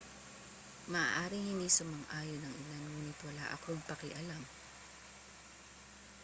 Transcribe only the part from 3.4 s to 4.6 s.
akong pakialam